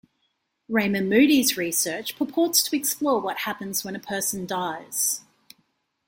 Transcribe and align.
Raymond 0.67 1.11
Moody's 1.11 1.57
research 1.57 2.15
purports 2.17 2.63
to 2.63 2.75
explore 2.75 3.21
what 3.21 3.41
happens 3.41 3.83
when 3.83 3.95
a 3.95 3.99
person 3.99 4.47
dies. 4.47 5.21